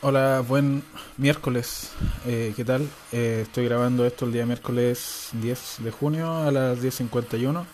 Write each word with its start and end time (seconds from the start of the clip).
Hola, 0.00 0.44
buen 0.46 0.84
miércoles. 1.16 1.90
Eh, 2.24 2.52
¿Qué 2.54 2.64
tal? 2.64 2.88
Eh, 3.10 3.40
estoy 3.42 3.64
grabando 3.64 4.06
esto 4.06 4.26
el 4.26 4.32
día 4.32 4.46
miércoles 4.46 5.30
10 5.32 5.78
de 5.80 5.90
junio 5.90 6.36
a 6.36 6.52
las 6.52 6.78
10.51. 6.80 7.64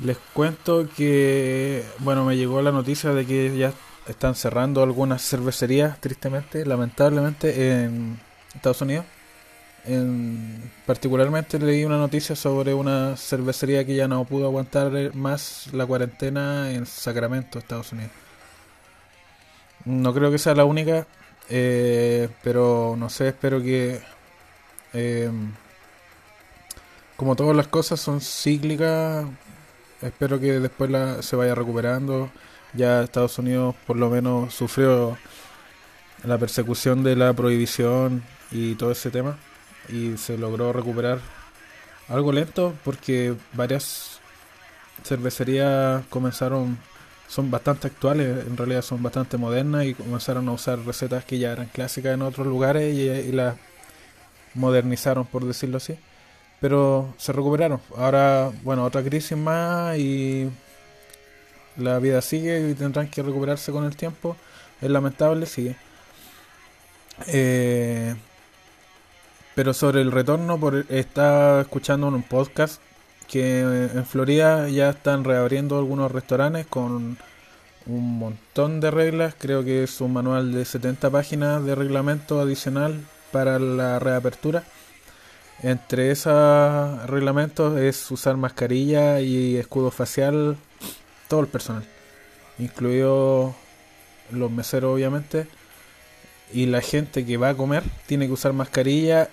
Les 0.00 0.18
cuento 0.34 0.86
que, 0.94 1.86
bueno, 2.00 2.26
me 2.26 2.36
llegó 2.36 2.60
la 2.60 2.70
noticia 2.70 3.14
de 3.14 3.24
que 3.24 3.56
ya 3.56 3.72
están 4.06 4.34
cerrando 4.34 4.82
algunas 4.82 5.26
cervecerías, 5.26 5.98
tristemente, 6.02 6.66
lamentablemente, 6.66 7.82
en 7.84 8.20
Estados 8.54 8.82
Unidos. 8.82 9.06
En, 9.86 10.70
particularmente 10.84 11.58
leí 11.58 11.86
una 11.86 11.96
noticia 11.96 12.36
sobre 12.36 12.74
una 12.74 13.16
cervecería 13.16 13.86
que 13.86 13.94
ya 13.94 14.06
no 14.06 14.22
pudo 14.26 14.44
aguantar 14.44 15.14
más 15.14 15.70
la 15.72 15.86
cuarentena 15.86 16.72
en 16.72 16.84
Sacramento, 16.84 17.58
Estados 17.58 17.90
Unidos. 17.92 18.12
No 19.84 20.14
creo 20.14 20.30
que 20.30 20.38
sea 20.38 20.54
la 20.54 20.64
única, 20.64 21.06
eh, 21.48 22.28
pero 22.42 22.94
no 22.98 23.08
sé, 23.08 23.28
espero 23.28 23.60
que... 23.62 24.00
Eh, 24.92 25.30
como 27.16 27.36
todas 27.36 27.56
las 27.56 27.68
cosas 27.68 28.00
son 28.00 28.20
cíclicas, 28.20 29.26
espero 30.00 30.40
que 30.40 30.58
después 30.58 30.90
la, 30.90 31.22
se 31.22 31.36
vaya 31.36 31.54
recuperando. 31.54 32.30
Ya 32.74 33.02
Estados 33.02 33.38
Unidos 33.38 33.74
por 33.86 33.96
lo 33.96 34.10
menos 34.10 34.54
sufrió 34.54 35.16
la 36.24 36.38
persecución 36.38 37.02
de 37.02 37.16
la 37.16 37.32
prohibición 37.32 38.22
y 38.50 38.74
todo 38.74 38.92
ese 38.92 39.10
tema 39.10 39.36
y 39.88 40.16
se 40.16 40.38
logró 40.38 40.72
recuperar 40.72 41.20
algo 42.08 42.32
lento 42.32 42.74
porque 42.84 43.34
varias 43.52 44.20
cervecerías 45.04 46.04
comenzaron 46.08 46.78
son 47.28 47.50
bastante 47.50 47.86
actuales, 47.86 48.46
en 48.46 48.56
realidad 48.56 48.82
son 48.82 49.02
bastante 49.02 49.38
modernas 49.38 49.86
y 49.86 49.94
comenzaron 49.94 50.48
a 50.48 50.52
usar 50.52 50.78
recetas 50.80 51.24
que 51.24 51.38
ya 51.38 51.52
eran 51.52 51.66
clásicas 51.66 52.14
en 52.14 52.22
otros 52.22 52.46
lugares 52.46 52.94
y, 52.94 53.32
las 53.32 53.56
modernizaron, 54.54 55.24
por 55.24 55.44
decirlo 55.44 55.78
así. 55.78 55.96
Pero 56.60 57.14
se 57.18 57.32
recuperaron. 57.32 57.80
Ahora, 57.96 58.52
bueno, 58.62 58.84
otra 58.84 59.02
crisis 59.02 59.36
más 59.36 59.98
y 59.98 60.50
la 61.76 61.98
vida 61.98 62.20
sigue 62.20 62.70
y 62.70 62.74
tendrán 62.74 63.08
que 63.08 63.22
recuperarse 63.22 63.72
con 63.72 63.84
el 63.84 63.96
tiempo. 63.96 64.36
Es 64.80 64.90
lamentable, 64.90 65.46
sigue. 65.46 65.76
Eh, 67.28 68.14
pero 69.54 69.74
sobre 69.74 70.00
el 70.02 70.12
retorno, 70.12 70.58
por, 70.58 70.86
estaba 70.88 71.62
escuchando 71.62 72.08
en 72.08 72.14
un 72.14 72.22
podcast 72.22 72.80
que 73.32 73.60
en 73.60 74.04
Florida 74.04 74.68
ya 74.68 74.90
están 74.90 75.24
reabriendo 75.24 75.78
algunos 75.78 76.12
restaurantes 76.12 76.66
con 76.66 77.16
un 77.86 78.18
montón 78.18 78.78
de 78.80 78.90
reglas. 78.90 79.34
Creo 79.38 79.64
que 79.64 79.84
es 79.84 80.02
un 80.02 80.12
manual 80.12 80.52
de 80.52 80.66
70 80.66 81.08
páginas 81.08 81.64
de 81.64 81.74
reglamento 81.74 82.42
adicional 82.42 83.00
para 83.32 83.58
la 83.58 83.98
reapertura. 83.98 84.64
Entre 85.62 86.10
esos 86.10 87.06
reglamentos 87.06 87.78
es 87.78 88.10
usar 88.10 88.36
mascarilla 88.36 89.22
y 89.22 89.56
escudo 89.56 89.90
facial 89.90 90.58
todo 91.28 91.40
el 91.40 91.46
personal, 91.46 91.84
incluido 92.58 93.54
los 94.30 94.50
meseros 94.50 94.92
obviamente. 94.92 95.46
Y 96.52 96.66
la 96.66 96.82
gente 96.82 97.24
que 97.24 97.38
va 97.38 97.48
a 97.48 97.54
comer 97.54 97.82
tiene 98.04 98.26
que 98.26 98.32
usar 98.32 98.52
mascarilla 98.52 99.30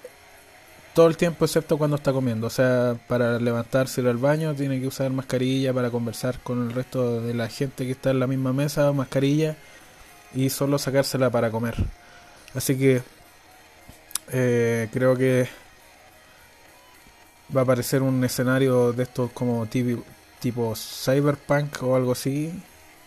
todo 0.93 1.07
el 1.07 1.17
tiempo 1.17 1.45
excepto 1.45 1.77
cuando 1.77 1.97
está 1.97 2.11
comiendo. 2.11 2.47
O 2.47 2.49
sea, 2.49 2.97
para 3.07 3.39
levantarse 3.39 4.01
ir 4.01 4.07
al 4.07 4.17
baño 4.17 4.53
tiene 4.55 4.79
que 4.79 4.87
usar 4.87 5.11
mascarilla, 5.11 5.73
para 5.73 5.89
conversar 5.89 6.39
con 6.39 6.67
el 6.67 6.73
resto 6.73 7.21
de 7.21 7.33
la 7.33 7.47
gente 7.47 7.85
que 7.85 7.91
está 7.91 8.11
en 8.11 8.19
la 8.19 8.27
misma 8.27 8.53
mesa, 8.53 8.91
mascarilla, 8.91 9.55
y 10.33 10.49
solo 10.49 10.77
sacársela 10.77 11.29
para 11.29 11.51
comer. 11.51 11.75
Así 12.55 12.77
que 12.77 13.01
eh, 14.31 14.89
creo 14.91 15.15
que 15.15 15.47
va 17.55 17.61
a 17.61 17.63
aparecer 17.63 18.01
un 18.01 18.23
escenario 18.23 18.93
de 18.93 19.03
estos 19.03 19.31
como 19.31 19.65
tipo, 19.65 20.03
tipo 20.39 20.75
cyberpunk 20.75 21.83
o 21.83 21.95
algo 21.95 22.11
así. 22.13 22.51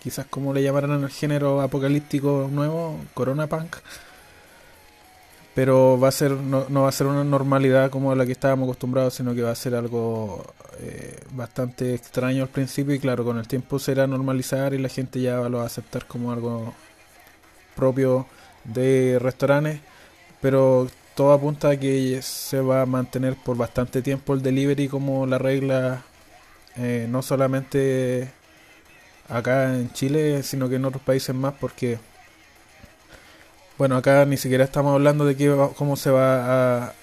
Quizás 0.03 0.27
como 0.27 0.53
le 0.53 0.63
llamarán 0.63 1.03
el 1.05 1.11
género 1.11 1.61
apocalíptico 1.61 2.49
nuevo, 2.51 2.99
corona 3.15 3.47
punk 3.47 3.77
pero 5.55 5.99
va 5.99 6.09
a 6.09 6.13
ser 6.13 6.33
no, 6.33 6.67
no, 6.69 6.83
va 6.83 6.89
a 6.89 6.93
ser 6.93 7.07
una 7.07 7.25
normalidad 7.25 7.91
como 7.91 8.15
la 8.15 8.27
que 8.27 8.33
estábamos 8.33 8.67
acostumbrados, 8.67 9.15
sino 9.15 9.35
que 9.35 9.43
va 9.43 9.51
a 9.51 9.55
ser 9.55 9.75
algo 9.75 10.45
eh, 10.81 11.19
bastante 11.33 11.95
extraño 11.95 12.43
al 12.43 12.49
principio 12.49 12.95
y 12.95 12.99
claro, 12.99 13.25
con 13.25 13.39
el 13.39 13.47
tiempo 13.47 13.79
será 13.79 14.07
normalizar 14.07 14.75
y 14.75 14.79
la 14.79 14.89
gente 14.89 15.21
ya 15.21 15.37
lo 15.49 15.59
va 15.59 15.65
a 15.65 15.67
aceptar 15.67 16.07
como 16.07 16.33
algo 16.33 16.75
propio 17.77 18.27
de 18.65 19.19
restaurantes, 19.21 19.81
pero 20.41 20.89
todo 21.15 21.33
apunta 21.33 21.71
a 21.71 21.77
que 21.77 22.21
se 22.23 22.61
va 22.61 22.83
a 22.83 22.87
mantener 22.87 23.37
por 23.37 23.57
bastante 23.57 24.03
tiempo 24.03 24.35
el 24.35 24.43
delivery 24.43 24.89
como 24.89 25.27
la 25.27 25.39
regla, 25.39 26.03
eh, 26.77 27.07
no 27.09 27.23
solamente 27.23 28.31
acá 29.29 29.75
en 29.75 29.93
Chile, 29.93 30.43
sino 30.43 30.69
que 30.69 30.77
en 30.77 30.85
otros 30.85 31.03
países 31.03 31.35
más, 31.35 31.55
porque 31.61 31.99
bueno, 33.79 33.97
acá 33.97 34.25
ni 34.27 34.37
siquiera 34.37 34.65
estamos 34.65 34.95
hablando 34.95 35.25
de 35.25 35.37
que, 35.37 35.55
cómo 35.77 35.97
se 35.97 36.11
va 36.11 36.85
a, 36.87 36.95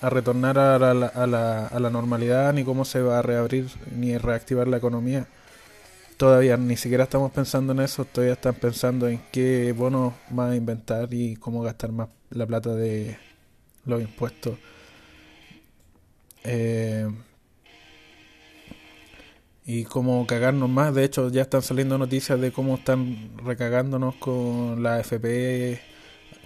a 0.00 0.10
retornar 0.10 0.58
a 0.58 0.78
la, 0.78 1.06
a, 1.06 1.26
la, 1.26 1.66
a 1.66 1.80
la 1.80 1.90
normalidad, 1.90 2.52
ni 2.52 2.64
cómo 2.64 2.84
se 2.84 3.00
va 3.02 3.18
a 3.18 3.22
reabrir, 3.22 3.68
ni 3.94 4.16
reactivar 4.18 4.68
la 4.68 4.78
economía. 4.78 5.26
Todavía 6.16 6.56
ni 6.56 6.76
siquiera 6.76 7.04
estamos 7.04 7.30
pensando 7.32 7.72
en 7.72 7.80
eso, 7.80 8.04
todavía 8.04 8.34
están 8.34 8.54
pensando 8.54 9.08
en 9.08 9.20
qué 9.32 9.72
bonos 9.72 10.14
a 10.36 10.54
inventar 10.54 11.12
y 11.14 11.36
cómo 11.36 11.62
gastar 11.62 11.92
más 11.92 12.08
la 12.30 12.46
plata 12.46 12.74
de 12.74 13.16
los 13.84 14.00
impuestos. 14.02 14.58
Eh, 16.44 17.08
y 19.64 19.84
cómo 19.84 20.26
cagarnos 20.26 20.68
más. 20.70 20.94
De 20.94 21.04
hecho, 21.04 21.28
ya 21.30 21.42
están 21.42 21.62
saliendo 21.62 21.98
noticias 21.98 22.40
de 22.40 22.52
cómo 22.52 22.76
están 22.76 23.36
recagándonos 23.44 24.14
con 24.16 24.82
la 24.82 24.98
FP 25.00 25.78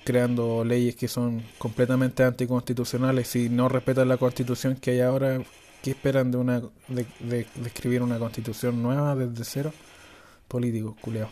creando 0.05 0.65
leyes 0.65 0.97
que 0.97 1.09
son 1.09 1.43
completamente 1.59 2.25
anticonstitucionales 2.25 3.35
y 3.37 3.49
no 3.49 3.69
respetan 3.69 4.09
la 4.09 4.17
constitución 4.17 4.77
que 4.77 4.93
hay 4.93 5.01
ahora. 5.01 5.41
¿Qué 5.83 5.91
esperan 5.91 6.31
de 6.31 6.39
una 6.39 6.63
de, 6.89 7.47
escribir 7.65 8.03
una 8.03 8.19
constitución 8.19 8.83
nueva 8.83 9.17
desde 9.17 9.45
cero? 9.45 9.73
Político, 10.47 10.97
culeado. 11.01 11.31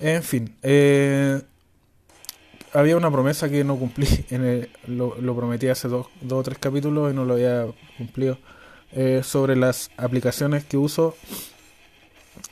En 0.00 0.22
fin, 0.22 0.56
eh, 0.62 1.40
había 2.72 2.96
una 2.96 3.10
promesa 3.10 3.48
que 3.48 3.64
no 3.64 3.76
cumplí. 3.76 4.06
En 4.30 4.68
lo, 4.86 5.20
lo, 5.20 5.36
prometí 5.36 5.68
hace 5.68 5.88
dos, 5.88 6.08
dos 6.20 6.40
o 6.40 6.42
tres 6.42 6.58
capítulos 6.58 7.12
y 7.12 7.14
no 7.14 7.24
lo 7.24 7.34
había 7.34 7.66
cumplido. 7.96 8.38
Eh, 8.92 9.22
sobre 9.22 9.56
las 9.56 9.90
aplicaciones 9.96 10.64
que 10.64 10.76
uso. 10.76 11.16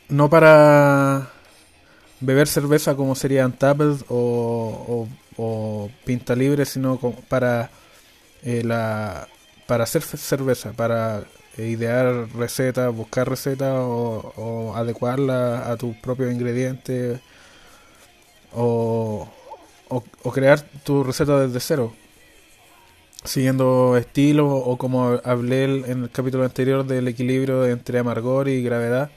No 0.08 0.28
para 0.28 1.33
beber 2.24 2.48
cerveza 2.48 2.94
como 2.96 3.14
sería 3.14 3.46
Untapped 3.46 4.04
o, 4.08 5.08
o, 5.36 5.90
Pinta 6.04 6.34
Libre, 6.34 6.64
sino 6.64 6.98
para 7.28 7.70
eh, 8.42 8.62
la 8.64 9.28
para 9.66 9.84
hacer 9.84 10.02
cerveza, 10.02 10.72
para 10.72 11.24
idear 11.56 12.28
recetas, 12.36 12.94
buscar 12.94 13.28
recetas 13.28 13.74
o, 13.78 14.32
o 14.36 14.76
adecuarla 14.76 15.70
a 15.70 15.76
tus 15.76 15.96
propios 15.96 16.32
ingredientes 16.32 17.20
o, 18.52 19.28
o, 19.88 20.32
crear 20.32 20.60
tu 20.84 21.02
receta 21.04 21.40
desde 21.40 21.60
cero, 21.60 21.94
siguiendo 23.24 23.96
estilo 23.96 24.54
o 24.54 24.76
como 24.76 25.20
hablé 25.24 25.64
en 25.64 26.04
el 26.04 26.10
capítulo 26.10 26.44
anterior 26.44 26.84
del 26.84 27.08
equilibrio 27.08 27.66
entre 27.66 27.98
amargor 27.98 28.48
y 28.48 28.62
gravedad 28.62 29.10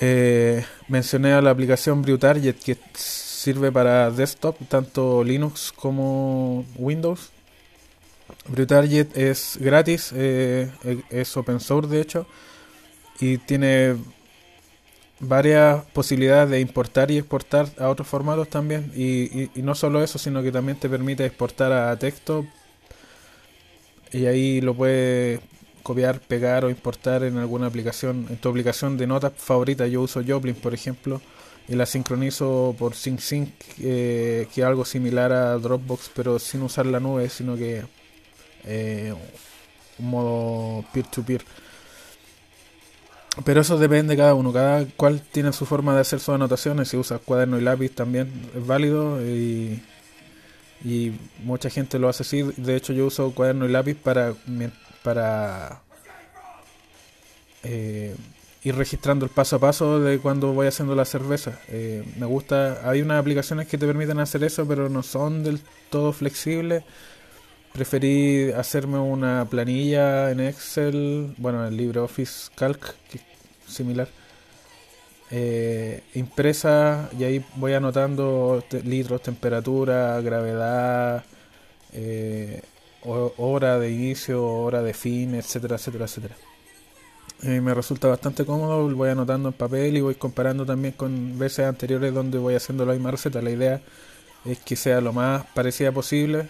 eh, 0.00 0.64
mencioné 0.88 1.32
a 1.32 1.42
la 1.42 1.50
aplicación 1.50 2.02
BrewTarget 2.02 2.58
que 2.58 2.76
sirve 2.94 3.70
para 3.70 4.10
desktop, 4.10 4.56
tanto 4.68 5.22
Linux 5.22 5.72
como 5.72 6.64
Windows. 6.76 7.30
BrewTarget 8.48 9.16
es 9.16 9.58
gratis, 9.60 10.12
eh, 10.14 10.70
e-, 10.84 11.02
es 11.10 11.36
open 11.36 11.60
source 11.60 11.90
de 11.90 12.00
hecho, 12.00 12.26
y 13.20 13.38
tiene 13.38 13.96
varias 15.20 15.84
posibilidades 15.92 16.50
de 16.50 16.60
importar 16.60 17.10
y 17.10 17.18
exportar 17.18 17.68
a 17.78 17.88
otros 17.88 18.08
formatos 18.08 18.48
también. 18.48 18.92
Y, 18.94 19.50
y, 19.58 19.62
no 19.62 19.74
solo 19.74 20.02
eso, 20.02 20.18
sino 20.18 20.42
que 20.42 20.52
también 20.52 20.78
te 20.78 20.88
permite 20.88 21.24
exportar 21.24 21.72
a 21.72 21.96
texto. 21.98 22.46
Y 24.12 24.26
ahí 24.26 24.60
lo 24.60 24.74
puedes 24.74 25.40
copiar, 25.84 26.18
pegar 26.18 26.64
o 26.64 26.70
importar 26.70 27.22
en 27.24 27.36
alguna 27.36 27.66
aplicación, 27.66 28.26
en 28.30 28.38
tu 28.38 28.48
aplicación 28.48 28.96
de 28.96 29.06
notas 29.06 29.34
favorita. 29.36 29.86
Yo 29.86 30.00
uso 30.00 30.22
Joplin, 30.26 30.56
por 30.56 30.74
ejemplo, 30.74 31.20
y 31.68 31.76
la 31.76 31.86
sincronizo 31.86 32.74
por 32.78 32.94
SyncSync, 32.94 33.50
eh, 33.80 34.48
que 34.52 34.62
es 34.62 34.66
algo 34.66 34.84
similar 34.84 35.30
a 35.32 35.58
Dropbox, 35.58 36.10
pero 36.14 36.38
sin 36.38 36.62
usar 36.62 36.86
la 36.86 37.00
nube, 37.00 37.28
sino 37.28 37.54
que 37.56 37.84
eh, 38.64 39.14
un 39.98 40.10
modo 40.10 40.84
peer-to-peer. 40.92 41.44
pero 43.44 43.60
eso 43.60 43.76
depende 43.78 44.14
de 44.14 44.18
cada 44.18 44.34
uno, 44.34 44.52
cada 44.52 44.86
cual 44.96 45.20
tiene 45.20 45.52
su 45.52 45.66
forma 45.66 45.94
de 45.94 46.00
hacer 46.00 46.18
sus 46.18 46.34
anotaciones, 46.34 46.88
si 46.88 46.96
usa 46.96 47.18
cuaderno 47.18 47.58
y 47.58 47.62
lápiz 47.62 47.90
también 47.90 48.30
es 48.56 48.66
válido 48.66 49.20
y, 49.22 49.82
y 50.82 51.12
mucha 51.42 51.68
gente 51.68 51.98
lo 51.98 52.08
hace 52.08 52.22
así, 52.22 52.42
de 52.56 52.76
hecho 52.76 52.92
yo 52.92 53.06
uso 53.06 53.32
cuaderno 53.32 53.66
y 53.66 53.70
lápiz 53.70 53.96
para, 53.96 54.34
para 55.04 55.82
eh, 57.62 58.16
ir 58.64 58.74
registrando 58.74 59.24
el 59.24 59.30
paso 59.30 59.56
a 59.56 59.58
paso 59.60 60.00
de 60.00 60.18
cuando 60.18 60.52
voy 60.52 60.66
haciendo 60.66 60.96
la 60.96 61.04
cerveza. 61.04 61.60
Eh, 61.68 62.02
me 62.18 62.26
gusta, 62.26 62.80
hay 62.88 63.02
unas 63.02 63.20
aplicaciones 63.20 63.68
que 63.68 63.78
te 63.78 63.86
permiten 63.86 64.18
hacer 64.18 64.42
eso, 64.42 64.66
pero 64.66 64.88
no 64.88 65.04
son 65.04 65.44
del 65.44 65.60
todo 65.90 66.12
flexibles 66.12 66.82
preferí 67.74 68.52
hacerme 68.52 68.98
una 68.98 69.46
planilla 69.50 70.30
en 70.30 70.38
Excel, 70.38 71.34
bueno, 71.38 71.66
en 71.66 71.76
LibreOffice 71.76 72.52
Calc, 72.54 72.94
que 73.10 73.18
es 73.18 73.24
similar, 73.66 74.06
eh, 75.32 76.04
impresa 76.14 77.10
y 77.18 77.24
ahí 77.24 77.44
voy 77.56 77.72
anotando 77.72 78.62
litros, 78.84 79.22
temperatura, 79.22 80.20
gravedad, 80.20 81.24
hora 83.04 83.78
de 83.78 83.90
inicio, 83.90 84.44
hora 84.44 84.82
de 84.82 84.94
fin, 84.94 85.34
etcétera, 85.34 85.76
etcétera, 85.76 86.04
etcétera. 86.06 86.36
Me 87.42 87.74
resulta 87.74 88.08
bastante 88.08 88.44
cómodo, 88.46 88.88
voy 88.94 89.10
anotando 89.10 89.50
en 89.50 89.54
papel 89.54 89.96
y 89.96 90.00
voy 90.00 90.14
comparando 90.14 90.64
también 90.64 90.94
con 90.94 91.38
veces 91.38 91.66
anteriores 91.66 92.14
donde 92.14 92.38
voy 92.38 92.54
haciendo 92.54 92.86
la 92.86 92.94
misma 92.94 93.10
receta. 93.10 93.42
La 93.42 93.50
idea 93.50 93.82
es 94.44 94.58
que 94.60 94.76
sea 94.76 95.00
lo 95.00 95.12
más 95.12 95.44
parecida 95.54 95.92
posible 95.92 96.48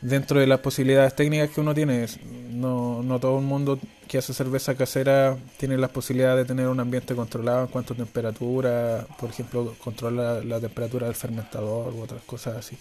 dentro 0.00 0.40
de 0.40 0.46
las 0.46 0.60
posibilidades 0.60 1.14
técnicas 1.14 1.50
que 1.50 1.60
uno 1.60 1.74
tiene. 1.74 2.06
No, 2.50 3.02
no 3.02 3.18
todo 3.20 3.38
el 3.38 3.44
mundo 3.44 3.78
que 4.08 4.18
hace 4.18 4.34
cerveza 4.34 4.74
casera 4.74 5.36
tiene 5.56 5.76
las 5.78 5.90
posibilidades 5.90 6.44
de 6.44 6.54
tener 6.54 6.68
un 6.68 6.80
ambiente 6.80 7.14
controlado 7.14 7.62
en 7.62 7.66
cuanto 7.68 7.94
a 7.94 7.96
temperatura, 7.96 9.06
por 9.18 9.30
ejemplo, 9.30 9.74
controlar 9.82 10.44
la, 10.44 10.60
temperatura 10.60 11.06
del 11.06 11.14
fermentador 11.14 11.94
u 11.94 12.02
otras 12.02 12.22
cosas 12.24 12.56
así. 12.56 12.76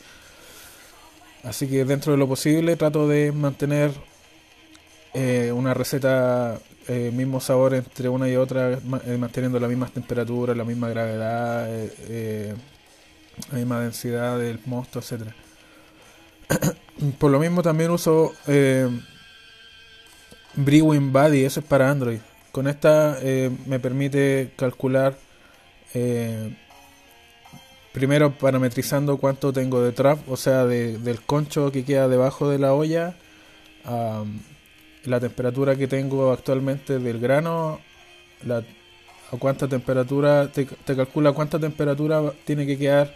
Así 1.43 1.67
que 1.67 1.85
dentro 1.85 2.11
de 2.11 2.17
lo 2.17 2.27
posible 2.27 2.75
trato 2.75 3.07
de 3.07 3.31
mantener 3.31 3.91
eh, 5.13 5.51
una 5.53 5.73
receta 5.73 6.59
eh, 6.91 7.11
mismo 7.13 7.39
sabor 7.39 7.75
entre 7.75 8.09
una 8.09 8.27
y 8.27 8.35
otra, 8.35 8.71
eh, 8.71 9.17
manteniendo 9.19 9.59
la 9.59 9.67
misma 9.67 9.85
temperatura, 9.85 10.55
la 10.55 10.63
misma 10.63 10.89
gravedad, 10.89 11.67
eh, 11.69 12.55
la 13.51 13.57
misma 13.59 13.79
densidad 13.81 14.39
del 14.39 14.59
mosto, 14.65 14.97
etcétera. 14.97 15.35
Por 17.19 17.29
lo 17.29 17.39
mismo 17.39 17.61
también 17.61 17.91
uso 17.91 18.33
Brewing 20.55 21.13
Buddy, 21.13 21.45
eso 21.45 21.59
es 21.59 21.65
para 21.67 21.91
Android. 21.91 22.21
Con 22.51 22.67
esta 22.67 23.19
me 23.67 23.79
permite 23.79 24.53
calcular 24.55 25.15
primero 27.91 28.31
parametrizando 28.37 29.17
cuánto 29.17 29.51
tengo 29.53 29.81
de 29.81 29.91
trap, 29.91 30.29
o 30.29 30.37
sea, 30.37 30.65
del 30.65 31.21
concho 31.21 31.71
que 31.71 31.83
queda 31.83 32.07
debajo 32.07 32.49
de 32.49 32.59
la 32.59 32.73
olla, 32.73 33.15
la 35.05 35.19
temperatura 35.19 35.75
que 35.75 35.87
tengo 35.87 36.31
actualmente 36.31 36.99
del 36.99 37.19
grano, 37.19 37.79
a 38.49 39.37
cuánta 39.37 39.67
temperatura, 39.67 40.51
te, 40.51 40.65
te 40.65 40.95
calcula 40.95 41.31
cuánta 41.33 41.59
temperatura 41.59 42.33
tiene 42.45 42.65
que 42.65 42.77
quedar 42.77 43.15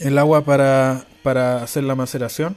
el 0.00 0.18
agua 0.18 0.42
para, 0.42 1.04
para 1.22 1.62
hacer 1.62 1.84
la 1.84 1.94
maceración, 1.94 2.56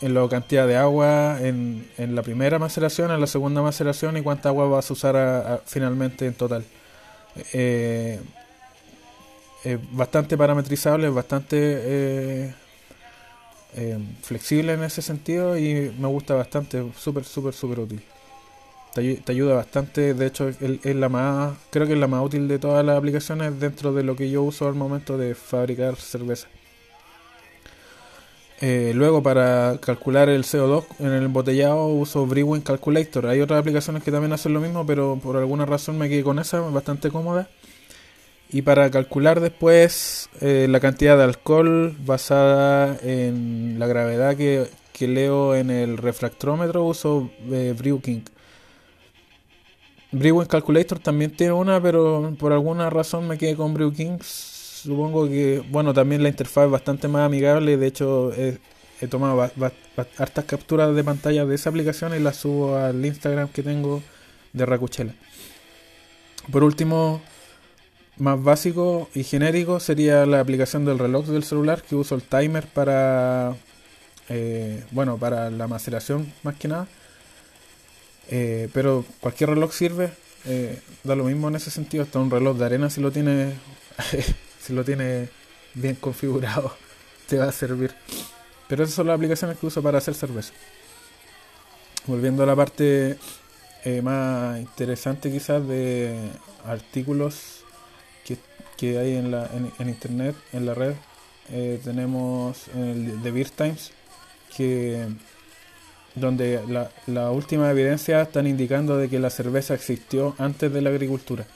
en 0.00 0.12
la 0.12 0.28
cantidad 0.28 0.66
de 0.66 0.76
agua 0.76 1.38
en, 1.40 1.88
en, 1.96 2.14
la 2.14 2.22
primera 2.22 2.58
maceración, 2.58 3.10
en 3.10 3.20
la 3.20 3.26
segunda 3.26 3.62
maceración 3.62 4.16
y 4.16 4.22
cuánta 4.22 4.50
agua 4.50 4.68
vas 4.68 4.90
a 4.90 4.92
usar 4.92 5.62
finalmente 5.64 6.26
en 6.26 6.34
total. 6.34 6.64
Eh, 7.52 8.20
es 9.64 9.78
bastante 9.92 10.36
parametrizable, 10.36 11.08
es 11.08 11.14
bastante 11.14 11.56
eh, 11.60 12.54
eh, 13.74 13.98
flexible 14.22 14.74
en 14.74 14.84
ese 14.84 15.02
sentido 15.02 15.58
y 15.58 15.92
me 15.98 16.08
gusta 16.08 16.34
bastante, 16.34 16.84
súper, 16.96 17.24
súper, 17.24 17.54
súper 17.54 17.80
útil 17.80 18.02
te, 18.94 19.32
ayuda 19.32 19.54
bastante. 19.54 20.14
De 20.14 20.26
hecho, 20.26 20.48
es, 20.48 20.96
la 20.96 21.08
más, 21.08 21.54
creo 21.70 21.86
que 21.86 21.94
es 21.94 21.98
la 21.98 22.06
más 22.06 22.24
útil 22.24 22.48
de 22.48 22.58
todas 22.58 22.84
las 22.84 22.96
aplicaciones 22.96 23.58
dentro 23.60 23.92
de 23.92 24.04
lo 24.04 24.16
que 24.16 24.30
yo 24.30 24.42
uso 24.42 24.68
al 24.68 24.74
momento 24.74 25.18
de 25.18 25.34
fabricar 25.34 25.96
cerveza. 25.96 26.48
Eh, 28.60 28.92
luego, 28.94 29.22
para 29.22 29.78
calcular 29.80 30.28
el 30.28 30.44
CO2 30.44 30.84
en 31.00 31.08
el 31.08 31.24
embotellado, 31.24 31.86
uso 31.88 32.24
Brewing 32.24 32.62
Calculator. 32.62 33.26
Hay 33.26 33.40
otras 33.40 33.60
aplicaciones 33.60 34.02
que 34.02 34.12
también 34.12 34.32
hacen 34.32 34.54
lo 34.54 34.60
mismo, 34.60 34.86
pero 34.86 35.18
por 35.22 35.36
alguna 35.36 35.66
razón 35.66 35.98
me 35.98 36.08
quedé 36.08 36.22
con 36.22 36.38
esa, 36.38 36.60
bastante 36.60 37.10
cómoda. 37.10 37.48
Y 38.50 38.62
para 38.62 38.90
calcular 38.90 39.40
después 39.40 40.28
eh, 40.40 40.66
la 40.68 40.80
cantidad 40.80 41.16
de 41.16 41.24
alcohol 41.24 41.96
basada 42.04 42.96
en 43.02 43.78
la 43.78 43.86
gravedad 43.86 44.36
que, 44.36 44.68
leo 45.00 45.54
en 45.54 45.70
el 45.70 45.98
refractómetro, 45.98 46.84
uso 46.84 47.30
eh, 47.50 47.74
Brewking. 47.76 48.24
Brewing 50.14 50.46
Calculator 50.46 51.00
también 51.00 51.32
tiene 51.32 51.52
una, 51.52 51.80
pero 51.82 52.34
por 52.38 52.52
alguna 52.52 52.88
razón 52.88 53.26
me 53.26 53.36
quedé 53.36 53.56
con 53.56 53.74
Brew 53.74 53.92
Kings. 53.92 54.26
Supongo 54.84 55.26
que, 55.26 55.64
bueno, 55.70 55.92
también 55.92 56.22
la 56.22 56.28
interfaz 56.28 56.66
es 56.66 56.70
bastante 56.70 57.08
más 57.08 57.26
amigable. 57.26 57.76
De 57.76 57.86
hecho, 57.86 58.32
he, 58.32 58.58
tomado 59.08 59.42
hartas 59.42 60.44
capturas 60.44 60.94
de 60.94 61.04
pantalla 61.04 61.44
de 61.44 61.54
esa 61.54 61.70
aplicación 61.70 62.14
y 62.14 62.20
las 62.20 62.36
subo 62.36 62.76
al 62.76 63.04
Instagram 63.04 63.48
que 63.48 63.62
tengo 63.62 64.02
de 64.52 64.64
Racuchela. 64.64 65.14
Por 66.50 66.62
último, 66.62 67.20
más 68.16 68.42
básico 68.42 69.08
y 69.14 69.24
genérico 69.24 69.80
sería 69.80 70.24
la 70.26 70.40
aplicación 70.40 70.84
del 70.84 70.98
reloj 70.98 71.26
del 71.26 71.44
celular 71.44 71.82
que 71.82 71.96
uso 71.96 72.14
el 72.14 72.22
timer 72.22 72.66
para, 72.66 73.56
eh, 74.28 74.84
bueno, 74.92 75.18
para 75.18 75.50
la 75.50 75.66
maceración 75.66 76.32
más 76.42 76.54
que 76.56 76.68
nada 76.68 76.86
eh, 78.28 78.68
pero 78.72 79.04
cualquier 79.20 79.50
reloj 79.50 79.72
sirve, 79.72 80.10
eh, 80.46 80.80
da 81.02 81.14
lo 81.14 81.24
mismo 81.24 81.48
en 81.48 81.56
ese 81.56 81.70
sentido, 81.70 82.04
hasta 82.04 82.18
un 82.18 82.30
reloj 82.30 82.56
de 82.56 82.64
arena 82.64 82.88
si 82.88 83.00
lo 83.02 83.10
tiene 83.10 83.52
si 84.60 84.72
lo 84.72 84.82
tiene 84.82 85.28
bien 85.74 85.96
configurado 85.96 86.74
te 87.28 87.36
va 87.38 87.46
a 87.46 87.52
servir. 87.52 87.94
Pero 88.68 88.84
esas 88.84 88.94
son 88.94 89.08
las 89.08 89.16
aplicaciones 89.16 89.58
que 89.58 89.66
uso 89.66 89.82
para 89.82 89.98
hacer 89.98 90.14
cerveza. 90.14 90.54
Volviendo 92.06 92.42
a 92.42 92.46
la 92.46 92.56
parte 92.56 93.18
más 94.02 94.58
interesante 94.58 95.30
quizás 95.30 95.66
de 95.68 96.16
artículos 96.64 97.63
que, 98.76 98.98
hay 98.98 99.16
en, 99.16 99.30
la, 99.30 99.48
en, 99.78 99.88
internet, 99.88 100.34
en 100.52 100.66
la 100.66 100.74
red, 100.74 100.94
tenemos 101.84 102.68
el 102.74 103.22
de 103.22 103.30
Beer 103.30 103.50
Times 103.50 103.92
que 104.56 105.06
donde 106.14 106.60
la, 106.68 106.90
la 107.06 107.30
última 107.30 107.70
evidencia 107.70 108.22
están 108.22 108.46
indicando 108.46 108.96
de 108.96 109.08
que 109.08 109.18
la 109.18 109.30
cerveza 109.30 109.74
existió 109.74 110.34
antes 110.38 110.72
de 110.72 110.80
la 110.80 110.90
agricultura. 110.90 111.46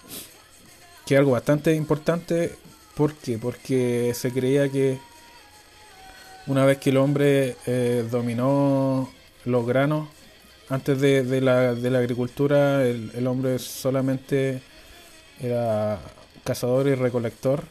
Que 1.07 1.15
es 1.15 1.19
algo 1.19 1.33
bastante 1.33 1.75
importante, 1.75 2.53
¿por 2.95 3.15
qué? 3.15 3.39
Porque 3.39 4.13
se 4.15 4.33
creía 4.33 4.69
que 4.69 4.99
una 6.47 6.65
vez 6.65 6.79
que 6.79 6.91
el 6.91 6.97
hombre 6.97 7.57
eh, 7.67 8.07
dominó 8.11 9.09
los 9.45 9.67
granos, 9.67 10.09
antes 10.69 11.01
de, 11.01 11.23
de, 11.23 11.41
la, 11.41 11.75
de 11.75 11.91
la 11.91 11.99
agricultura, 11.99 12.85
el, 12.85 13.11
el 13.15 13.27
hombre 13.27 13.59
solamente 13.59 14.61
era 15.41 15.99
cazador 16.45 16.89
y 16.89 16.95
recolector, 16.95 17.65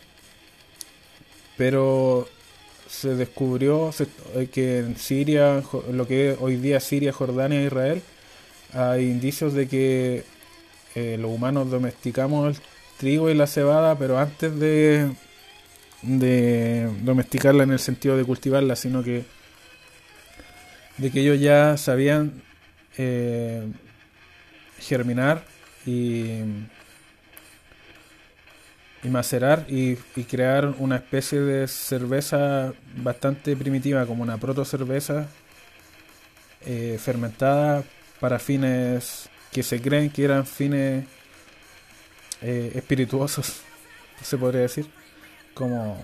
pero 1.58 2.28
se 2.90 3.16
descubrió 3.16 3.92
eh, 4.36 4.48
que 4.52 4.80
en 4.80 4.98
Siria, 4.98 5.64
lo 5.92 6.08
que 6.08 6.32
es 6.32 6.38
hoy 6.40 6.56
día 6.56 6.80
Siria, 6.80 7.12
Jordania 7.12 7.62
e 7.62 7.66
Israel, 7.66 8.02
hay 8.74 9.06
indicios 9.06 9.54
de 9.54 9.68
que 9.68 10.24
eh, 10.96 11.18
los 11.20 11.32
humanos 11.32 11.70
domesticamos 11.70 12.58
el 12.58 12.64
trigo 12.98 13.30
y 13.30 13.36
la 13.36 13.48
cebada, 13.48 13.98
pero 13.98 14.18
antes 14.18 14.58
de, 14.60 15.12
domesticarla 16.02 17.64
en 17.64 17.72
el 17.72 17.80
sentido 17.80 18.18
de 18.18 18.24
cultivarla, 18.24 18.76
sino 18.76 19.04
que 19.04 19.24
de 20.98 21.12
que 21.12 21.20
ellos 21.20 21.40
ya 21.40 21.78
sabían 21.78 22.42
eh, 22.98 23.68
germinar 24.80 25.44
y 25.86 26.40
y 29.08 29.10
macerar 29.10 29.66
y, 29.70 29.96
crear 30.26 30.76
una 30.80 30.98
especie 30.98 31.40
de 31.40 31.68
cerveza 31.68 32.74
bastante 32.98 33.56
primitiva, 33.56 34.06
como 34.06 34.22
una 34.24 34.38
proto 34.38 34.66
cerveza 34.66 35.28
eh, 36.66 36.98
fermentada 37.00 37.84
para 38.20 38.38
fines 38.38 39.30
que 39.52 39.64
se 39.64 39.82
creen 39.82 40.10
que 40.10 40.26
eran 40.26 40.46
fines 40.46 41.06
eh, 42.42 42.74
espirituosos, 42.76 43.62
se 44.22 44.38
podría 44.38 44.62
decir, 44.62 44.88
como 45.54 45.98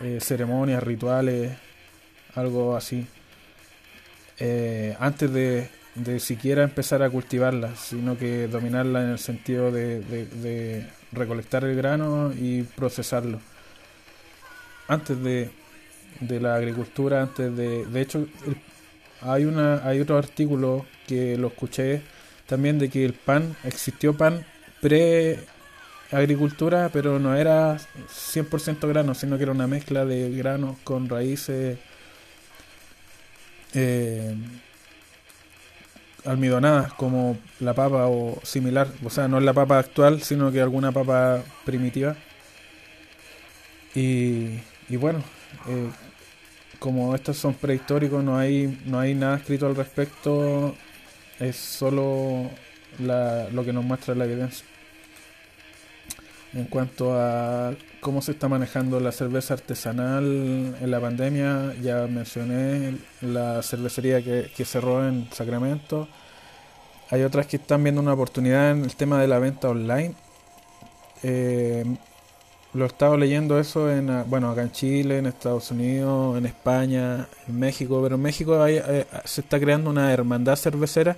eh, 0.00 0.20
ceremonias, 0.20 0.82
rituales, 0.82 1.56
algo 2.36 2.76
así. 2.76 3.06
antes 5.00 5.32
de, 5.32 5.68
de 5.96 6.20
siquiera 6.20 6.62
empezar 6.62 7.02
a 7.02 7.10
cultivarla, 7.10 7.74
sino 7.74 8.16
que 8.16 8.46
dominarla 8.46 9.02
en 9.02 9.10
el 9.10 9.18
sentido 9.18 9.72
de, 9.72 10.00
de, 10.00 10.86
recolectar 11.12 11.64
el 11.64 11.76
grano 11.76 12.32
y 12.32 12.62
procesarlo. 12.62 13.40
Antes 14.88 15.22
de, 15.22 15.50
de 16.20 16.40
la 16.40 16.56
agricultura, 16.56 17.22
antes 17.22 17.56
de... 17.56 17.86
De 17.86 18.00
hecho, 18.00 18.26
hay, 19.20 19.44
una, 19.44 19.86
hay 19.86 20.00
otro 20.00 20.16
artículo 20.16 20.86
que 21.06 21.36
lo 21.36 21.48
escuché 21.48 22.02
también 22.46 22.78
de 22.78 22.88
que 22.88 23.04
el 23.04 23.12
pan, 23.12 23.56
existió 23.64 24.16
pan 24.16 24.44
pre 24.80 25.38
agricultura, 26.10 26.90
pero 26.92 27.18
no 27.18 27.36
era 27.36 27.76
100% 27.76 28.88
grano, 28.88 29.14
sino 29.14 29.36
que 29.36 29.42
era 29.42 29.52
una 29.52 29.66
mezcla 29.66 30.04
de 30.06 30.30
granos 30.30 30.78
con 30.82 31.08
raíces 31.08 31.78
eh, 33.74 34.34
almidonadas 36.28 36.92
como 36.92 37.38
la 37.60 37.74
papa 37.74 38.06
o 38.06 38.38
similar, 38.42 38.88
o 39.04 39.10
sea, 39.10 39.28
no 39.28 39.38
es 39.38 39.44
la 39.44 39.54
papa 39.54 39.78
actual, 39.78 40.22
sino 40.22 40.52
que 40.52 40.60
alguna 40.60 40.92
papa 40.92 41.42
primitiva. 41.64 42.16
Y, 43.94 44.60
bueno, 44.90 45.20
eh, 45.68 45.88
como 46.78 47.14
estos 47.14 47.36
son 47.36 47.54
prehistóricos, 47.54 48.22
no 48.22 48.38
hay, 48.38 48.80
no 48.86 49.00
hay 49.00 49.14
nada 49.14 49.38
escrito 49.38 49.66
al 49.66 49.74
respecto, 49.74 50.76
es 51.40 51.56
solo 51.56 52.50
lo 52.98 53.64
que 53.64 53.72
nos 53.72 53.84
muestra 53.84 54.14
la 54.14 54.24
evidencia. 54.24 54.64
En 56.54 56.64
cuanto 56.64 57.14
a 57.14 57.74
cómo 58.00 58.22
se 58.22 58.32
está 58.32 58.48
manejando 58.48 59.00
la 59.00 59.12
cerveza 59.12 59.54
artesanal 59.54 60.24
en 60.80 60.90
la 60.90 61.00
pandemia, 61.00 61.74
ya 61.82 62.06
mencioné 62.06 62.96
la 63.20 63.62
cervecería 63.62 64.22
que, 64.22 64.64
cerró 64.64 65.06
en 65.06 65.28
Sacramento. 65.32 66.08
Hay 67.10 67.22
otras 67.22 67.46
que 67.46 67.56
están 67.56 67.82
viendo 67.82 68.00
una 68.00 68.12
oportunidad 68.12 68.72
en 68.72 68.84
el 68.84 68.94
tema 68.94 69.20
de 69.20 69.28
la 69.28 69.38
venta 69.38 69.68
online. 69.68 70.14
Eh, 71.22 71.84
lo 72.74 72.84
he 72.84 72.88
estado 72.88 73.16
leyendo 73.16 73.58
eso 73.58 73.90
en, 73.90 74.24
bueno, 74.26 74.50
acá 74.50 74.62
en 74.62 74.72
Chile, 74.72 75.18
en 75.18 75.26
Estados 75.26 75.70
Unidos, 75.70 76.36
en 76.36 76.46
España, 76.46 77.26
en 77.48 77.58
México, 77.58 78.00
pero 78.02 78.16
en 78.16 78.22
México 78.22 78.66
eh, 78.66 79.06
se 79.24 79.40
está 79.40 79.58
creando 79.58 79.90
una 79.90 80.12
hermandad 80.12 80.56
cervecera 80.56 81.16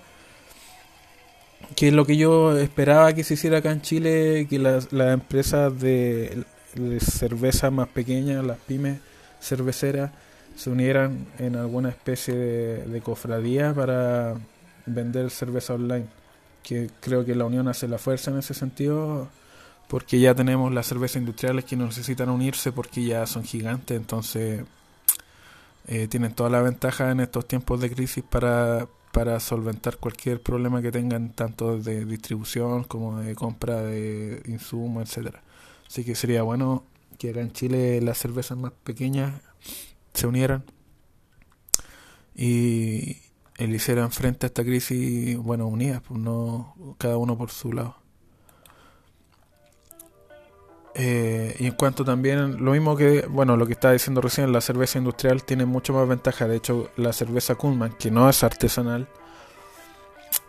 que 1.76 1.88
es 1.88 1.94
lo 1.94 2.04
que 2.04 2.16
yo 2.16 2.56
esperaba 2.58 3.12
que 3.12 3.24
se 3.24 3.34
hiciera 3.34 3.58
acá 3.58 3.70
en 3.72 3.82
Chile, 3.82 4.46
que 4.48 4.58
las, 4.58 4.88
empresas 4.92 5.78
de, 5.78 6.44
cerveza 7.00 7.70
más 7.70 7.88
pequeñas, 7.88 8.44
las 8.44 8.58
pymes 8.58 8.98
cerveceras, 9.40 10.10
se 10.56 10.70
unieran 10.70 11.26
en 11.38 11.56
alguna 11.56 11.88
especie 11.90 12.34
de, 12.34 13.00
cofradía 13.00 13.72
para 13.72 14.34
vender 14.94 15.30
cerveza 15.30 15.74
online. 15.74 16.06
Que 16.62 16.90
creo 17.00 17.24
que 17.24 17.34
la 17.34 17.46
unión 17.46 17.68
hace 17.68 17.88
la 17.88 17.98
fuerza 17.98 18.30
en 18.30 18.38
ese 18.38 18.54
sentido, 18.54 19.28
porque 19.88 20.20
ya 20.20 20.34
tenemos 20.34 20.72
las 20.72 20.86
cervezas 20.86 21.16
industriales 21.16 21.64
que 21.64 21.76
no 21.76 21.86
necesitan 21.86 22.28
unirse 22.28 22.72
porque 22.72 23.04
ya 23.04 23.26
son 23.26 23.44
gigantes, 23.44 23.96
entonces 23.96 24.64
eh, 25.88 26.06
tienen 26.08 26.32
toda 26.34 26.50
la 26.50 26.62
ventaja 26.62 27.10
en 27.10 27.20
estos 27.20 27.48
tiempos 27.48 27.80
de 27.80 27.90
crisis 27.90 28.22
para, 28.22 28.86
para 29.12 29.40
solventar 29.40 29.96
cualquier 29.96 30.40
problema 30.40 30.82
que 30.82 30.92
tengan 30.92 31.32
tanto 31.32 31.78
de 31.78 32.04
distribución 32.04 32.84
como 32.84 33.18
de 33.20 33.34
compra 33.34 33.82
de 33.82 34.42
insumos, 34.46 35.08
etcétera. 35.08 35.42
Así 35.88 36.04
que 36.04 36.14
sería 36.14 36.42
bueno 36.42 36.84
que 37.18 37.30
en 37.30 37.52
Chile 37.52 38.00
las 38.00 38.18
cervezas 38.18 38.56
más 38.56 38.72
pequeñas 38.84 39.32
se 40.14 40.26
unieran 40.26 40.64
y, 42.34 43.18
le 43.66 43.76
hicieran 43.76 44.10
frente 44.10 44.46
a 44.46 44.48
esta 44.48 44.64
crisis, 44.64 45.36
bueno, 45.36 45.66
unidas, 45.66 46.02
pues 46.06 46.18
no 46.18 46.74
cada 46.98 47.16
uno 47.16 47.36
por 47.36 47.50
su 47.50 47.72
lado. 47.72 47.96
Eh, 50.94 51.56
y 51.58 51.66
en 51.66 51.72
cuanto 51.72 52.04
también, 52.04 52.64
lo 52.64 52.72
mismo 52.72 52.96
que, 52.96 53.26
bueno, 53.28 53.56
lo 53.56 53.66
que 53.66 53.72
estaba 53.72 53.92
diciendo 53.92 54.20
recién, 54.20 54.52
la 54.52 54.60
cerveza 54.60 54.98
industrial 54.98 55.44
tiene 55.44 55.64
mucho 55.64 55.92
más 55.92 56.08
ventaja. 56.08 56.48
De 56.48 56.56
hecho, 56.56 56.90
la 56.96 57.12
cerveza 57.12 57.54
Kuhlman, 57.54 57.92
que 57.98 58.10
no 58.10 58.28
es 58.28 58.42
artesanal, 58.42 59.08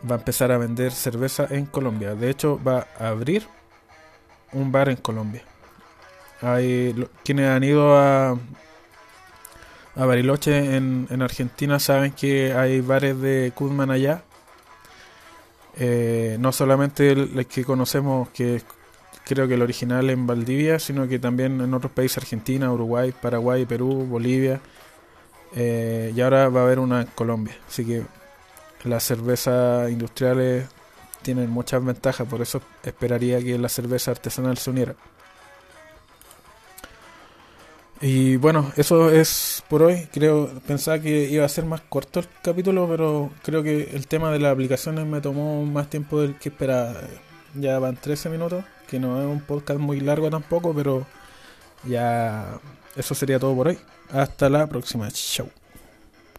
va 0.09 0.15
a 0.15 0.19
empezar 0.19 0.51
a 0.51 0.57
vender 0.57 0.91
cerveza 0.91 1.47
en 1.49 1.65
Colombia. 1.65 2.15
De 2.15 2.29
hecho, 2.29 2.59
va 2.63 2.87
a 2.99 3.09
abrir 3.09 3.47
un 4.53 4.71
bar 4.71 4.89
en 4.89 4.97
Colombia. 4.97 5.43
Hay 6.41 7.07
quienes 7.23 7.49
han 7.49 7.63
ido 7.63 7.97
a, 7.97 8.37
a 9.95 10.05
Bariloche 10.05 10.75
en, 10.77 11.07
en 11.09 11.21
Argentina 11.21 11.79
saben 11.79 12.13
que 12.13 12.53
hay 12.53 12.81
bares 12.81 13.19
de 13.19 13.51
Kuhlman 13.55 13.91
allá. 13.91 14.23
Eh, 15.77 16.37
no 16.39 16.51
solamente 16.51 17.11
el, 17.11 17.45
que 17.47 17.63
conocemos, 17.63 18.29
que 18.29 18.61
creo 19.25 19.47
que 19.47 19.55
el 19.55 19.61
original 19.61 20.09
en 20.09 20.27
Valdivia, 20.27 20.79
sino 20.79 21.07
que 21.07 21.19
también 21.19 21.61
en 21.61 21.73
otros 21.73 21.91
países, 21.91 22.17
Argentina, 22.19 22.71
Uruguay, 22.71 23.13
Paraguay, 23.19 23.65
Perú, 23.65 24.05
Bolivia. 24.07 24.61
Eh, 25.55 26.13
y 26.15 26.21
ahora 26.21 26.49
va 26.49 26.61
a 26.61 26.63
haber 26.63 26.79
una 26.79 27.01
en 27.01 27.07
Colombia. 27.07 27.57
Así 27.67 27.85
que 27.85 28.03
las 28.83 29.03
cervezas 29.03 29.91
industriales 29.91 30.67
tienen 31.21 31.49
muchas 31.49 31.83
ventajas, 31.83 32.27
por 32.27 32.41
eso 32.41 32.61
esperaría 32.83 33.39
que 33.39 33.57
la 33.57 33.69
cerveza 33.69 34.11
artesanal 34.11 34.57
se 34.57 34.69
uniera. 34.69 34.95
Y 38.01 38.37
bueno, 38.37 38.71
eso 38.77 39.11
es 39.11 39.63
por 39.69 39.83
hoy. 39.83 40.07
Creo, 40.11 40.49
pensaba 40.65 40.99
que 40.99 41.29
iba 41.29 41.45
a 41.45 41.49
ser 41.49 41.65
más 41.65 41.81
corto 41.81 42.19
el 42.19 42.27
capítulo, 42.41 42.87
pero 42.89 43.31
creo 43.43 43.61
que 43.61 43.91
el 43.93 44.07
tema 44.07 44.31
de 44.31 44.39
las 44.39 44.53
aplicaciones 44.53 45.05
me 45.05 45.21
tomó 45.21 45.63
más 45.65 45.89
tiempo 45.89 46.19
del 46.19 46.37
que 46.37 46.49
esperaba. 46.49 46.95
Ya 47.53 47.77
van 47.79 47.97
13 47.97 48.29
minutos 48.29 48.63
que 48.87 48.99
no 48.99 49.21
es 49.21 49.27
un 49.27 49.41
podcast 49.41 49.79
muy 49.79 49.99
largo 49.99 50.29
tampoco, 50.29 50.73
pero 50.73 51.05
ya 51.83 52.59
eso 52.95 53.15
sería 53.15 53.39
todo 53.39 53.55
por 53.55 53.67
hoy. 53.69 53.77
Hasta 54.11 54.49
la 54.49 54.67
próxima. 54.67 55.09
Chau. 55.11 55.60